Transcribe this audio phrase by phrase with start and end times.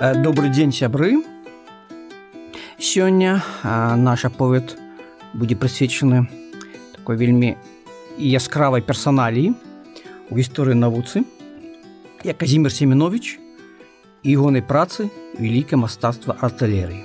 [0.00, 1.22] добрый дзень сябры
[2.78, 4.76] сёння наш аповед
[5.32, 6.28] будзе прысвечаны
[6.94, 7.56] такой вельмі
[8.18, 9.54] яскравай персаналіі
[10.30, 11.24] у гісторыі навуцы
[12.24, 13.38] як казімир семенович
[14.22, 17.04] і ягонай працы вялікае мастацтва артылерыі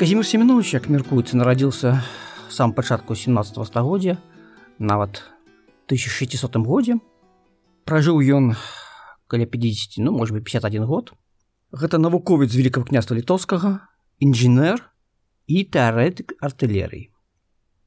[0.00, 2.00] казімир семенович як мяркуецца нарадзіўся
[2.48, 4.16] сам пачатку 17 стагоддзя
[4.78, 5.22] нават
[5.92, 6.96] 1600 годзе
[7.85, 8.55] Пражыў ён
[9.27, 11.13] каля 50 ну может быть 51 год.
[11.71, 13.87] Гэта навуковец великкага княства літоўскага
[14.19, 14.81] інжынер
[15.47, 17.09] і тэарэтык артылерыі.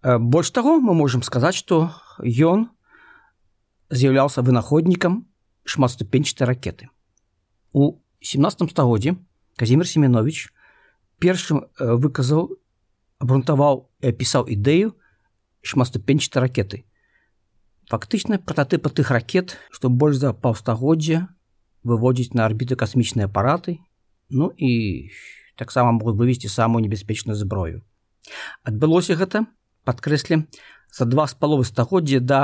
[0.02, 1.90] Больш таго мы можемм сказаць што
[2.22, 2.70] ён
[3.90, 5.26] з'яўляўся вынаходнікам
[5.64, 6.88] шматступенчатай ракеты.
[7.72, 9.16] У 17 стагоддзе
[9.56, 10.52] казімир семенович
[11.18, 12.54] першым выказаў
[13.18, 14.94] абрунтаваў і апісаў ідэю
[15.62, 16.84] шматступенчатай ракеты
[17.89, 21.27] фактычна прататыпы тых ракет што больш за паўстагоддзя
[21.89, 23.78] выводзіць на арбіты касмічныя апараты
[24.28, 25.11] ну і
[25.56, 27.83] таксама могуць вывесці самую небяспечную зброю.
[28.62, 29.48] Адбылося гэта
[29.89, 30.45] падкрэсле
[30.92, 32.42] за два з паловы стагоддзя да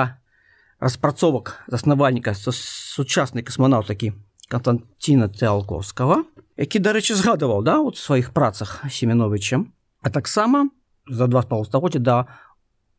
[0.80, 4.16] распрацовак заснавальніка сучаснай касманаўтакі
[4.48, 6.24] константина цялковскага
[6.56, 10.68] які дарэчы згадываў да у сваіх працах семеновичам а таксама
[11.04, 12.16] за два паўстагоддзя да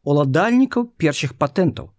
[0.05, 1.94] уладальнікаў першых патэнтаў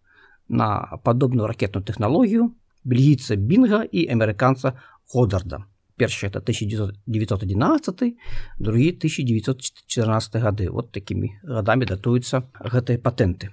[0.48, 4.78] на падобную ракетную тэхналогію бельгійца бінга і амерыканца
[5.10, 5.64] ходарда
[5.96, 8.16] першы это 1911
[8.58, 13.50] другі 1914 гады вот такімі гадамі датуюцца гэтыя патэнты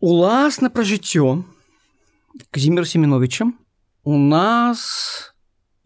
[0.00, 1.44] уласна пра жыццё
[2.50, 3.54] казімир семеновичам
[4.04, 5.34] у нас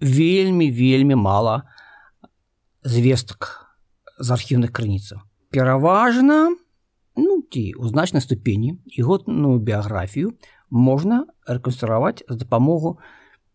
[0.01, 1.63] вельмі вельмі мала
[2.83, 3.73] звестак
[4.19, 5.23] з архіўных крыніцаў.
[5.51, 6.62] Пераважна у
[7.17, 10.33] ну ці у значнай ступені і годную біяграфію
[10.71, 12.99] можна рэканструаваць з дапамогу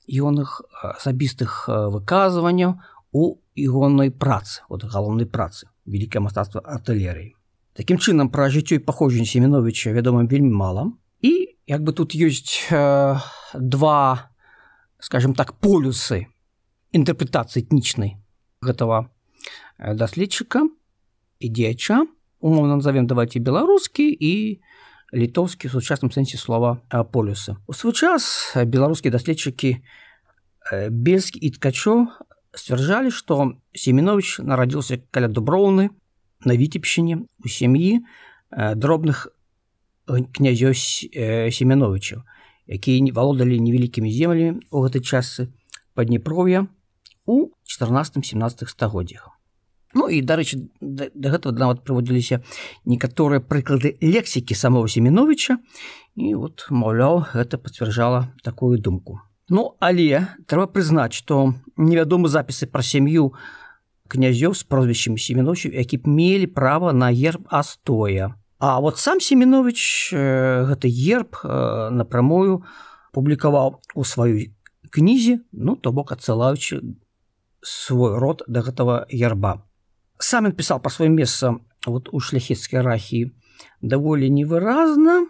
[0.07, 2.77] ігоных асабістых выказванняў
[3.11, 7.33] у ігоннай працы от галоўнай працы вялікае мастацтва артылерыі
[7.77, 12.69] Такім чынам пра жыццё і паходжанне семеновича вядома вельмі мала і як бы тут ёсць
[12.71, 13.17] э,
[13.53, 14.31] два
[14.99, 16.27] скажем так полюсы
[16.93, 18.17] інтэрпрэтацыі этнічнай
[18.61, 19.09] гэтага
[19.77, 20.65] даследчыка
[21.39, 22.05] і дзеяча
[22.39, 24.61] умоўно назовем давайте беларускі і
[25.13, 27.55] літоўскі сучасным сэнсе слова полюсы.
[27.67, 29.79] У свой час беларускія даследчыкі
[30.91, 32.07] бельскі і ткачо
[32.51, 35.89] сцвярджалі што семенович нарадзіўся каля дуброўны
[36.43, 38.03] на віцепщине у сям'і
[38.51, 39.31] дробных
[40.07, 40.75] князёў
[41.51, 42.23] семеновичаў
[42.67, 45.47] якія не валодалі невялікімі землямі у гэтай часы
[45.95, 46.67] паднепров'я
[47.25, 49.36] у 14-17 стагоддзях
[49.93, 52.43] Ну і дарэчы да, да гэтага нават прыводзіліся
[52.85, 55.57] некаторыя прыклады лексікі самого семеновича.
[56.15, 59.21] І вот маўляў гэта пацвярджала такую думку.
[59.49, 63.31] Ну але трэба прызнаць што невядомы запісы пра сям'ю
[64.11, 68.35] князёў з прозвішчам семеновичу які б мелі права на герб астоя.
[68.59, 72.63] А вот сам семенович гэты герб напрамую
[73.13, 74.51] публікаваў у сваёй
[74.91, 76.81] кнізе ну то бок адсылаючы
[77.63, 79.66] свой род да гэтага герба
[80.19, 81.55] сам ён пісаў па сваім месца
[81.85, 83.31] вот у шляхецкай рахі
[83.81, 85.28] даволі невыразна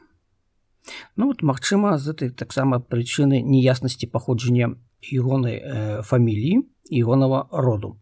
[1.16, 8.00] ну вот магчыма з этой таксама прычыны неяснасці паходжання ігонай э, фаміліі ігонава роду.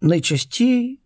[0.00, 1.00] Найчасцей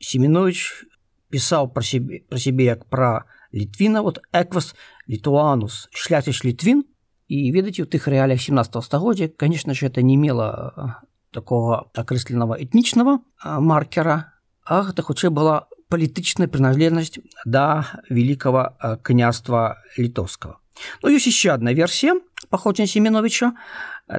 [0.00, 0.86] семенович
[1.30, 4.74] пісаў пра сябе пра сябе як пра літвіна вот эквас
[5.08, 6.84] літуанус шляхціш літвін
[7.28, 11.02] і ведаце у тых рэалях 17 стагоддзя конечно же это не мела
[11.32, 14.35] такого акрэсленага этнічнага маркера
[14.66, 20.58] а гэта хутчэй была палітычная прыналежнасць да великкага княства літоўскага
[21.02, 23.52] Ну ёсць еще одна версія паходжання семеновича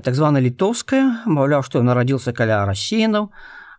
[0.04, 3.30] так звана літоўская маўляў што нарадзіўся каля рассеянаў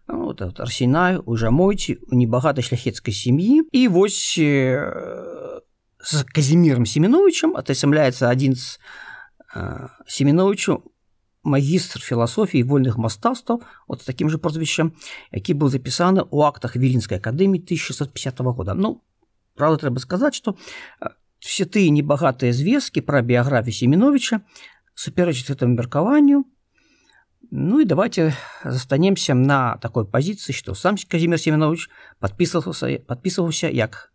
[0.09, 8.55] ну, арсенаю уже мойці у небагатай шляхецкай сям'і і вось з казіміром семеновичам атасямляецца адзін
[8.55, 8.79] з
[10.07, 10.83] семеновичу
[11.49, 14.93] магістр філасофіі вольных мастацтваў от таким же прозвішчам
[15.33, 18.75] які быў запісаны ў актах віленскай акадэміі 1650 года.
[18.75, 19.03] Ну
[19.57, 20.57] правда трэба сказаць что
[21.41, 24.41] все тыя небагатыя звесткі пра біяграфію семеновича
[24.95, 26.45] суперачыць этому меркаванню
[27.51, 28.35] ну і давайте
[28.65, 31.91] застанемся на такой пазіцыі что сам казімир семенович
[32.21, 34.13] подписывался подписываўся як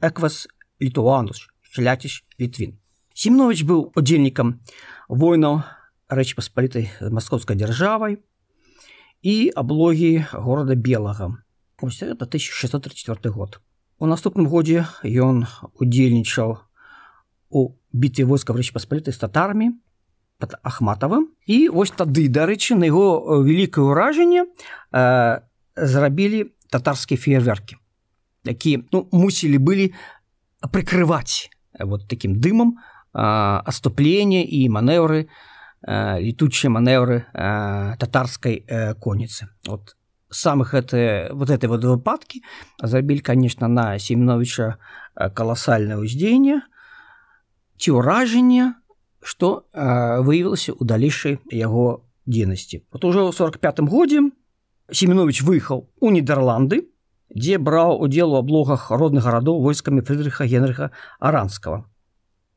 [0.00, 0.46] эквас
[0.80, 2.78] літуанус шляціш літвін
[3.14, 4.60] семенович быў удзельнікам
[5.08, 5.62] войнаў
[6.10, 8.18] рэч паспалітай маскоўскай дзяржавай
[9.22, 11.38] і аблогі горада белага
[11.80, 13.60] ось это 1634 год.
[13.98, 15.46] У наступным годзе ён
[15.78, 16.58] удзельнічаў
[17.50, 17.60] у
[17.92, 19.70] бітве войска рэч паспалітай з татармі
[20.40, 25.40] под ахматавым і вось тады дарэчы на яго вялікае ўражанне э,
[25.76, 27.76] зрабілі татарскія феерверкі
[28.44, 29.92] якія ну, мусілі былі
[30.72, 32.80] прыкрываць вот таким дымам
[33.12, 35.28] оступлення і манеўры
[35.86, 38.64] летучыя манеўры татарскай
[39.00, 39.96] коніцы вот
[40.30, 42.42] самых это вот этой вот выпадкі
[42.82, 44.76] зрабілі конечно на семеновича
[45.34, 46.60] каласальное ўздзеянне
[47.80, 48.76] ці ўражанне
[49.24, 54.20] что выявілася у далейшай яго дзейнасці вот уже ў 45 годзе
[54.92, 56.92] семенович выехаў у нідерланды
[57.34, 61.88] дзе браў удзел у аблогах родных гарадоў войскамі фрыдрыха генрыха аранскага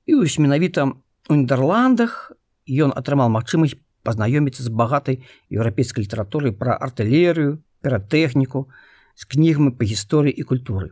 [0.06, 0.92] і вось менавіта
[1.30, 2.36] у нідерландах
[2.68, 5.22] ён атрымаў магчымасць пазнаёміцца з багатай
[5.52, 8.68] еўрапейскай літаратуры пра артылерыю ператэхніку
[9.16, 10.92] з кнігамі па гісторыі і культуры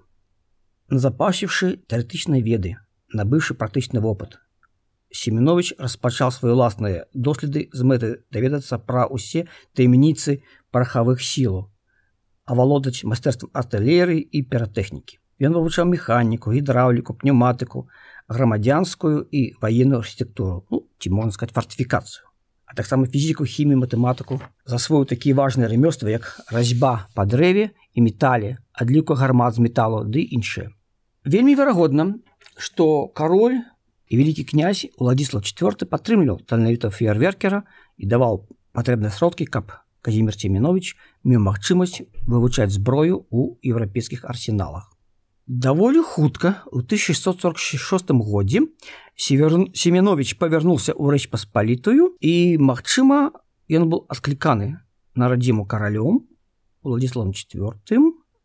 [0.91, 2.77] запасіўшы тэарэтычныя веды
[3.15, 4.39] набыўшы практычны вопыт
[5.11, 10.39] семенович распачаў свае ўласныя доследы з мэты даведацца пра ўсе таямніцы
[10.71, 11.71] парахавых сілаў
[12.51, 15.19] авалодаць майстэрствам артылерыі і ператэхнікі.
[15.41, 17.87] Ён вывучаў механіку, гідраўліку, пнеўматыку,
[18.31, 22.31] грамадзянскую і ваенную архітэктуру, ну, ці можна сказать фартыфікацыю.
[22.65, 28.63] А таксама фізіку, хімію, матэматыку засвоіў такія важныя рамёствы, як разьба па дрэве і метале,
[28.71, 30.71] адліку гармат з металу ды іншыя.
[31.27, 32.15] Вельмі верагодна,
[32.55, 33.59] што кароль
[34.07, 37.67] і вялікі князь Уладзіслав IV падтрымліваў таленавіта феерверкера
[37.99, 40.95] і даваў патрэбныя сродкі, каб Казімир Цемінович
[41.27, 44.89] меў магчымасць вывучаць зброю ў еўрапейскіх арсеналах.
[45.47, 48.61] Даволі хутка у 1646 годзе
[49.17, 53.33] Семенович павярнуўся ў рэч паспалітую і, магчыма,
[53.65, 54.85] ён быў аскліканы
[55.17, 56.29] на радзіму каралём
[56.85, 57.73] Владіславом IV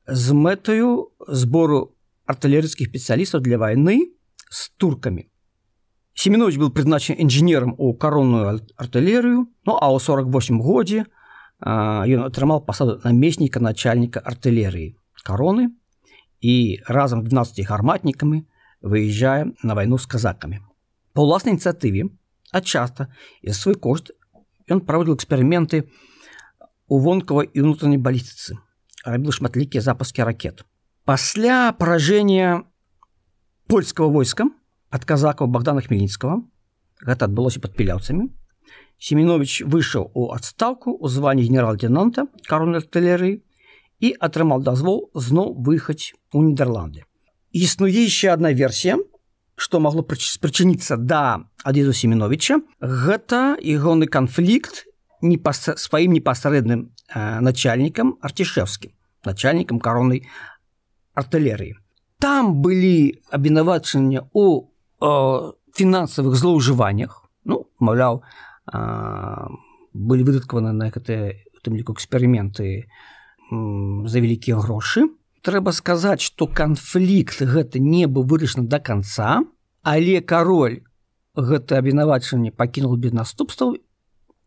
[0.08, 4.16] з мэтаю збору артылерыйскіх спецыялістаў для вайны
[4.48, 5.28] з туркамі.
[6.16, 11.04] Семенович быў прызначаны інжынерам у каронную артылерыю, ну а ў 48 годзе
[11.60, 14.96] ён атрымаў пасаду намесніка начальніка артылерыі
[15.26, 15.76] кароны
[16.46, 18.44] і разам 12 гарматнікамі
[18.82, 20.62] выязджае на вайну з казакамі.
[21.10, 22.06] Па ўласнай ініцыятыве,
[22.54, 23.08] а часта
[23.42, 24.14] і свой кошт
[24.70, 25.90] ён праводзіў эксперыменты
[26.86, 28.60] у вонкавай і ўнутранай балістыцы,
[29.02, 30.62] рабіў шматлікія запускі ракет.
[31.02, 32.62] Пасля паражэння
[33.66, 34.46] польскага войска
[34.94, 36.46] ад казакаў Богдана Хмельніцкага
[37.02, 38.30] гэта адбылося пад піляўцамі,
[38.98, 43.42] Семенович выйшаў у адстаўку ў званні генерал-лейтенанта карон артылерыі
[44.00, 47.04] і атрымаў дазвол зноў выехаць у Нідерланды.
[47.52, 48.98] Існуе яшчэ одна версія,
[49.56, 52.60] што магло спрычыніцца да ад'езу Семеновича.
[52.80, 54.84] Гэта ягоны канфлікт
[55.22, 58.92] не па сваім непасрэдным э, начальнікам арцішэвскім,
[59.24, 60.28] начальнікам кароннай
[61.16, 61.80] артылерыі.
[62.20, 64.68] Там былі абвінавачання ў
[65.00, 68.24] э, фінансавых злоўжываннях, ну, маўляў,
[68.66, 72.88] былі выдаткаваны на гэтыя тым ліку эксперыменты
[73.50, 75.10] за вялікія грошы.
[75.46, 79.46] Трэба сказаць, што канфлікт гэта не быў вырашаны да конца,
[79.86, 80.82] але кароль
[81.36, 83.76] гэта абвінавачанне пакінул без наступстваў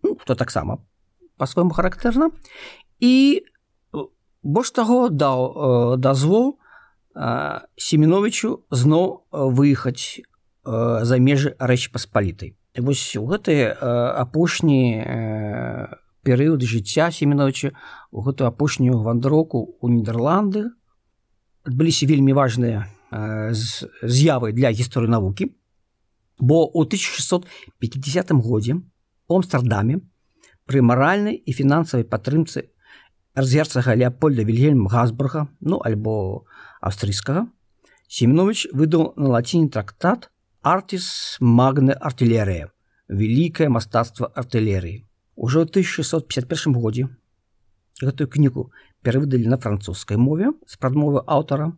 [0.04, 0.84] ну, то таксама
[1.38, 2.32] по-свойму характэрна
[3.00, 3.46] і
[4.44, 6.58] больш таго даў э, дазвол
[7.16, 10.24] э, семеновичу зноў выехаць э,
[11.04, 14.82] за межы рэч паспалітай вось у гэты апошні
[16.24, 17.72] перыяд жыцця семеновича
[18.12, 20.70] у гэтую апошнюю вандроку у нідерланды
[21.68, 22.88] адбыліся вельмі важныя
[23.52, 25.52] з'явы для гісторыі навукі
[26.40, 28.80] бо у 1650 годзе
[29.28, 30.02] у амстердаме
[30.66, 32.70] пры маральнай і фінансавай падтрымцы
[33.36, 36.46] разгерцага леопольда вільгельм газбурга ну альбо
[36.82, 37.48] аўстрыйскага
[38.08, 40.30] семенович выдаў на лаціне трактат
[40.62, 42.68] Артис магны артылерыя,
[43.08, 45.08] вялікае мастацтва артылерыі.
[45.40, 47.08] Ужо ў 1651 годзе
[48.04, 48.76] гэтую кнігу
[49.08, 51.72] перавыдалі на французскай мове з прадмовы аўтара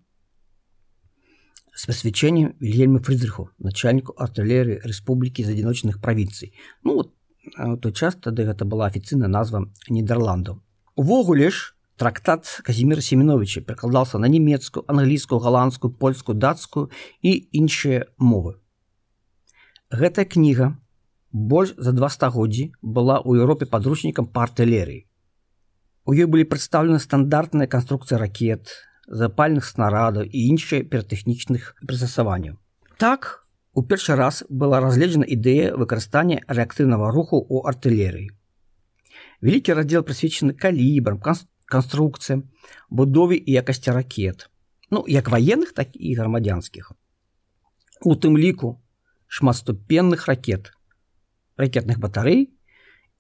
[1.77, 6.57] з пасвячэннем Вільгельму Фрыдрыху, начальніку артылерыі Рэспублікі з адзіночных правінцый.
[6.81, 7.13] Ну
[7.53, 10.57] той час тады гэта была афіцыйная назва Нідерландаў.
[10.97, 16.89] Увогуле ж трактат Казіміра Семеновича перакладаўся на нямецкую, англійскую, галандскую, польскую, дацкую
[17.21, 18.57] і іншыя мовы.
[19.93, 20.80] Гэтая кніга
[21.31, 25.07] больш за два стагоддзі была ў Еўропе падручнікам па артылерыі.
[26.05, 28.73] У ёй былі прадстаўлены стандартныя канструкцыі ракет,
[29.07, 32.57] запальных снарадаў і іншыя ператэхнічных прыстасаванняў.
[32.97, 38.27] Так, у першы раз была разгледжана ідэя выкарыстання рэактыўнага руху ў артылерыі.
[39.41, 41.21] Вялікі раздзел прысвечаны калібрам,
[41.71, 42.51] канструкцыям,
[42.89, 44.49] будове і якасці ракет,
[44.91, 46.91] ну як ваенных, так і грамадзянскіх.
[48.03, 48.81] У тым ліку
[49.27, 50.73] шматступенных ракет
[51.57, 52.53] ракетных батарей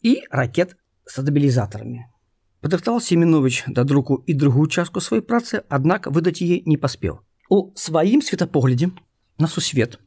[0.01, 2.05] і ракет с стабілізатарамі.
[2.61, 7.25] Падрыхтаваў Семенович да друку і другую частку сваёй працы, аднак выдаць яе не паспеў.
[7.49, 8.91] У сваім светапоглядзе
[9.37, 9.97] на сусвет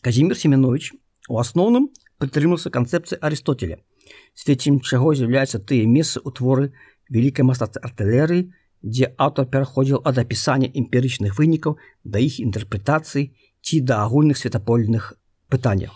[0.00, 0.94] Казімир Семенович
[1.28, 1.90] у асноўным
[2.22, 3.82] падтрымаўся канцэпцыі Арыстотеля,
[4.34, 6.70] свецім чаго з'яўляюцца тыя месцы ў творы
[7.10, 8.54] вялікай мастацтва артылерыі,
[8.86, 13.34] дзе аўтар пераходзіў ад апісання эмпірычных вынікаў да іх інтэрпрэтацыі
[13.66, 15.18] ці да агульных светапольных
[15.50, 15.90] пытанняў.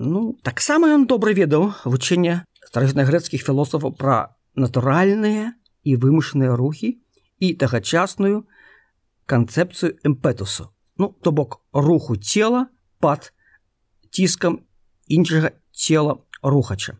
[0.00, 5.52] Ну таксама ён добра ведаў вучэнне старажытнагрэцкіх філосафаў пра натуральныя
[5.84, 6.96] і вымушаныя рухі
[7.44, 8.48] і тагачасную
[9.28, 13.28] канцэпцыю эмпетусу ну то бок руху цела пад
[14.08, 14.64] ціскам
[15.04, 16.96] іншага цела рухача.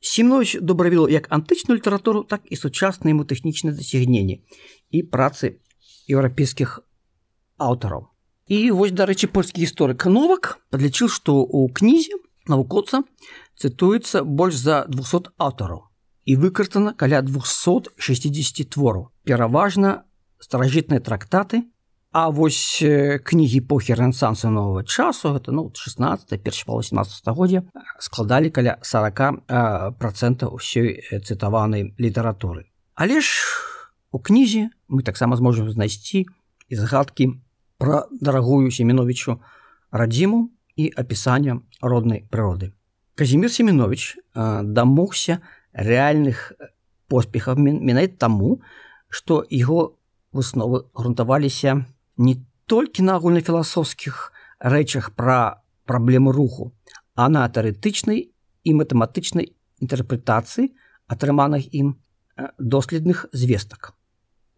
[0.00, 4.40] Семнович добравіл як антычную літаратуру так і сучасныя яму тэхнічныя дасягненні
[4.96, 5.60] і працы
[6.08, 6.80] еўрапейскіх
[7.60, 8.08] аўтараў
[8.48, 12.16] і вось дарэчы польскі гісторык новак падлічыў што ў кнізе
[12.48, 13.04] навукоца
[13.60, 15.84] цытуецца больш за 200 аўтараў
[16.28, 17.96] і выкарыстана каля 260
[18.68, 19.08] твораў.
[19.24, 20.04] Пераважна
[20.40, 21.64] старажытныя трактаты,
[22.10, 27.68] А вось кнігі эпохі рэнсансу нового часу гэта ну 16 перш па 18 стагоддзя
[28.00, 29.44] складалі каля 40
[30.00, 32.72] процент ўсёй цытаванай літаратуры.
[32.96, 33.28] Але ж
[34.08, 37.44] у кнізе мы таксама зможам знайсці і згадкі
[37.78, 39.38] пра дарагую семеновичу
[39.90, 42.72] радзіму і апісання роднай прыроды.
[43.14, 45.40] Казімир семенович дамогся,
[45.74, 46.52] рэальных
[47.08, 48.60] поспехаў менавіта таму,
[49.08, 49.98] што яго
[50.32, 51.86] высновы грунтаваліся
[52.18, 56.74] не толькі на агульнафіласофскіх рэчах пра праблему руху,
[57.14, 60.74] а на тэарэтычнай і матэматычнай інтэрпрэтацыі
[61.08, 61.96] атрыманых ім
[62.58, 63.94] доследных звестак.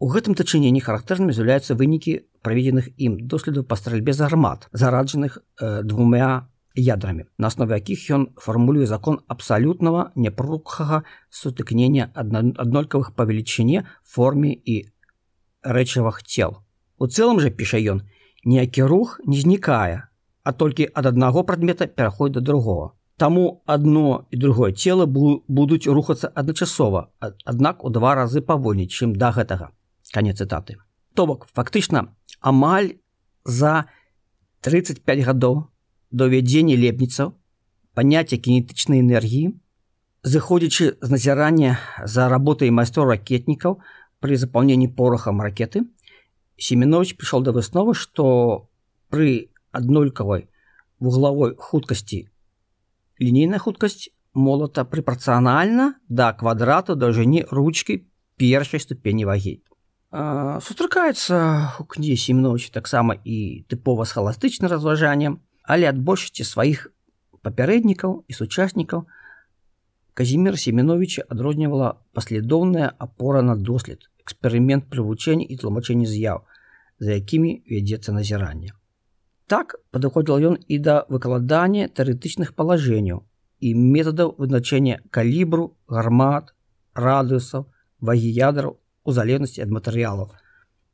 [0.00, 5.82] У гэтым дачыненні характэрнымі з'яўляюцца вынікі праведзеных ім доследаў па стральбе з гармат, зараджаных э,
[5.82, 14.54] двумя ядрамі на основе якіх ён фармулюе закон абсалютнага непрукхага сутыкнення аднолькавых па велічыне форме
[14.54, 14.86] і
[15.62, 16.62] рэчывах цел.
[16.98, 18.06] У цэлым жа піша ён
[18.44, 20.06] ніякі рух не знікае
[20.42, 26.32] а толькі ад аднаго прадмета пераходзь да другого Таму одно і другое цело будуць рухацца
[26.34, 27.10] адначасова
[27.44, 29.76] аднак у два разы павольней чым да гэтага.
[30.14, 30.80] Канец цытаты
[31.20, 32.86] то бок фактычна амаль
[33.44, 33.84] за
[34.64, 35.58] 35 гадоў
[36.10, 37.34] до вядзення лепніцаў
[37.92, 39.50] паняцце кінетычнай энергіі
[40.24, 41.76] зыходзячы з назірання
[42.08, 43.76] за работай майстор ракетнікаў
[44.24, 45.84] пры запаўненні порахам ракеты
[46.56, 48.24] семенович прыйшоў да высновы што
[49.12, 50.48] пры аднолькавай
[51.04, 52.22] вуглавой хуткасці
[53.20, 58.06] лінейная хуткасць молата прыпрацыянальна да квадрату даўжыні ручкі
[58.40, 59.60] першай ступені вагі
[60.10, 61.36] сустракаецца
[61.78, 66.90] у кнізе семенович таксама і тыпова схаластычна разважаннем але ад большасці сваіх
[67.46, 69.06] папярэднікаў і сучаснікаў
[70.18, 76.42] казімир семеновича адрознівала паслядоўная апора на дослед эксперымент прывучэння і тлумачэння з'яў
[76.98, 78.74] за якімі вядзецца назіранне
[79.46, 83.22] так падыходзіл ён і да выкладання тэарэтычных палажэнняў
[83.62, 86.50] і метадаў вызначэння калібру гармат
[86.98, 87.70] радыусаў
[88.02, 90.30] вагі ядраў у залежнасці ад матэрыялаў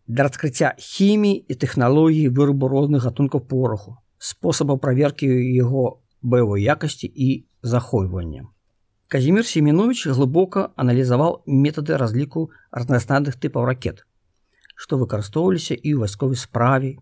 [0.06, 7.46] для раскрыцця хіміі і тэхналогіі вырабу розных гатункаў пораху спосабаў праверкі яго баявой якасці і
[7.62, 8.46] захойвання.
[9.08, 14.02] Казімир Семенович глыбока аналізаваў метады разліку разнастайных тыпаў ракет,
[14.74, 16.96] што выкарыстоўваліся і ў вайсковай справе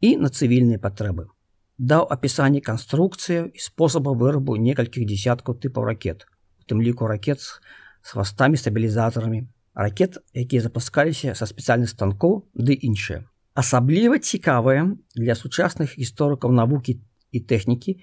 [0.00, 1.28] і на цывільныя патрэбы.
[1.76, 6.24] Даў апісанне канструкцыяў і спосаба вырабу некалькіх десяткаў тыпаў ракет,
[6.60, 9.44] у тым ліку ракет з хвастамі стабілізатарамі,
[9.76, 13.28] ракет, якія запускаліся са спецыяльных станкоў ды іншыя.
[13.52, 16.96] Асабліва цікавыя для сучасных гісторыкаў навукі
[17.32, 18.00] і тэхнікі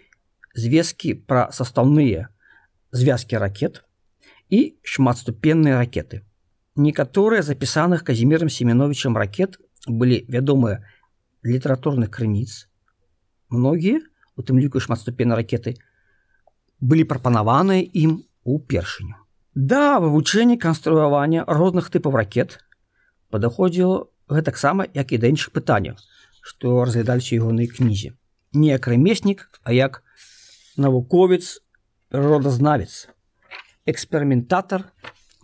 [0.54, 2.30] звесткі пра састаўныя
[2.94, 3.82] звязкі ракет
[4.54, 6.22] і шматступенныя ракеты.
[6.78, 9.58] Некаторыя запісаных казімірам семеновичам ракет
[9.90, 10.86] былі вядомыя
[11.42, 12.70] літаратурных крыніц.
[13.50, 14.02] Многія,
[14.38, 15.78] у тым ліку шматступеннай ракеты,
[16.80, 19.23] былі прапанаваныя ім упершыню.
[19.56, 22.58] Да вывучэння канструявання розных тыпаў ракет
[23.30, 26.02] падаходзіла гэтаксама як і да іншых пытанняў
[26.42, 28.18] што разглядаліся ягонай кнізе.
[28.58, 30.02] Не як рамеснік а як
[30.76, 31.62] навуковец
[32.10, 33.08] родазнавец
[33.86, 34.90] эксперыментатар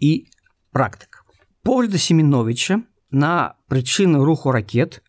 [0.02, 0.26] і
[0.74, 1.22] практык.
[1.62, 5.04] Погляда семеновича на прычыны руху ракет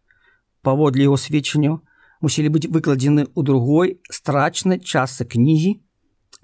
[0.61, 1.81] паводле яго сведчанняў
[2.21, 5.81] мусілі быць выкладзены ў другой страчнай частцы кнігі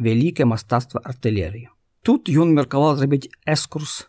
[0.00, 1.75] вялікае мастацтва артылерыі
[2.06, 4.06] тут ён меркаваў зрабіць эскурс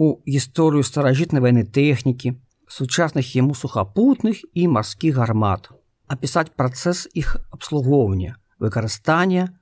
[0.00, 2.32] у гісторыю старажытнай вайны тэхнікі,
[2.72, 5.68] сучасных яму сухапутных і марскіх гармат,
[6.08, 9.52] апісаць працэс іх абслугоўвання, выкарыстання,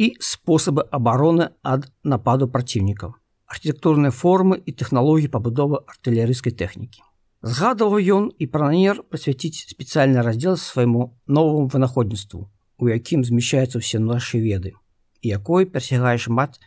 [0.00, 3.14] і спосабы абароны ад нападу праціўнікаў
[3.50, 7.02] архітэктурныя формы і тэхналогіі пабудовы артылерыйскай тэхнікі.
[7.42, 12.46] Згадаваў ён і пра намер прысвяціць спецыяльны раздзел свайму новаму вынаходніцтву
[12.80, 14.74] у якім змяшчаюцца ўсе нашы веды
[15.22, 16.60] якой перасягае шмат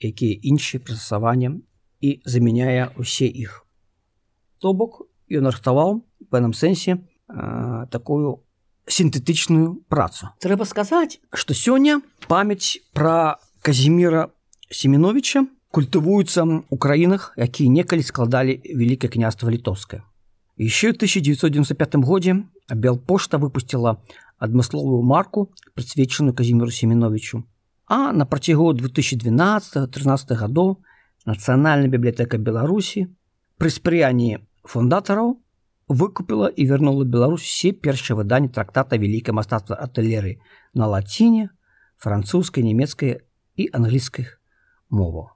[0.00, 1.60] якія іншыя прыстасавання
[2.00, 3.64] і замяняе ўсе іх.
[4.60, 8.44] То бок ён рыхтаваў пэўным сэнсе э, такую
[8.86, 10.30] сінтэтычную працу.
[10.38, 14.30] Трэба сказаць што сёння памяць пра казіміра
[14.70, 20.04] семеновича культывуецца у краінах якія некалі складалі вялікае княства літоўскае.
[20.56, 24.00] Еще 1995 годзе белпошта выпустила
[24.38, 27.44] адмысловую марку прысвечаную казіміру семеновичу
[27.86, 30.76] а на працягу 2012 13 гадоў
[31.26, 33.06] нацыянальная бібліятэка беларусі
[33.58, 35.38] пры спрыянні фундатараў
[35.88, 40.42] выкупіла і вярнула Беларусь все першыя выданні трактата вялікае мастацтва артылеры
[40.74, 41.50] на лаціне,
[41.96, 43.22] французскай, нямецкай
[43.56, 44.40] і англійскіх
[44.90, 45.30] моваў.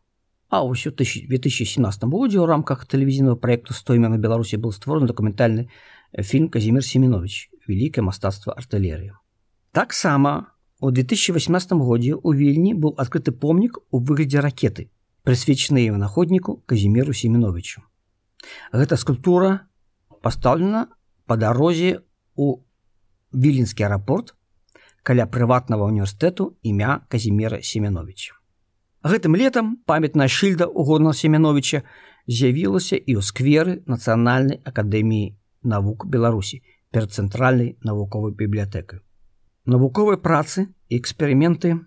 [0.50, 5.70] А ўсё 2017 годзе ў рамках тэлевізійнага проекту стоймя на Беларусі был створаны дакументальны
[6.18, 9.14] фільм Казімир Семенович вялікае мастацтва артылерыі.
[9.70, 14.90] Таксама у 2018 годзе ў вільні быў адкрыты помнік у выглядзе ракеты,
[15.22, 17.82] прысвечаны вынаходніку Казіміру Семеновичу.
[18.72, 19.68] Гэта скульптура
[20.22, 20.88] пастаўлена
[21.26, 22.00] па дарозе
[22.36, 22.64] у
[23.32, 24.34] віленскі аэрапорт
[25.06, 28.36] каля прыватнага універсітэту імя казімера семеновича
[29.04, 31.82] гэтым летам памятная шыльда у горна семеновича
[32.26, 36.60] з'явілася і ў скверы нацыянальнай акадэміі навук беларусі
[36.90, 39.00] перад цэнтральнай навуковай бібліятэкай
[39.66, 41.78] навуковай працы і эксперыменты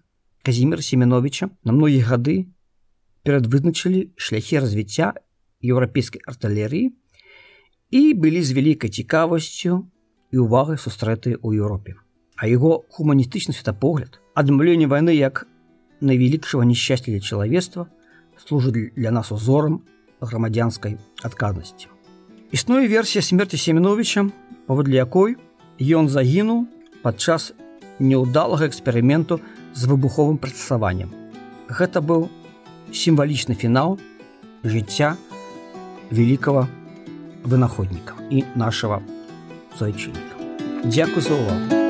[0.44, 2.52] казімир семеновича на многія гады
[3.24, 5.14] перадвызначылі шляхі развіцця
[5.64, 6.92] еўрапейскай артылерыі
[7.94, 9.88] і былі з вялікай цікавасцю
[10.34, 11.96] і увагай сустрэты ў Еўропе.
[12.36, 15.46] А яго гуманістычны светапогляд, адмаўленне вайны як
[16.02, 17.88] найвялікшага несчасця для чалавецтва
[18.42, 19.86] служыць для нас узорам
[20.20, 21.88] грамадзянскай адказнасці.
[22.52, 24.30] Існуе версія смерти семеновича,
[24.68, 25.38] паводле якой
[25.80, 26.66] ён загінуў
[27.06, 27.54] падчас
[28.04, 29.40] няўдалага эксперыменту
[29.74, 31.14] з выбуховым працаваннем.
[31.72, 32.28] Гэта быў
[32.92, 33.98] сімвалічны фінал
[34.64, 35.16] жыцця
[36.12, 36.68] великого
[37.44, 39.02] вынаходніка і нашага
[39.80, 40.36] зайчынніка.
[40.86, 41.83] Дзякуй за увагу.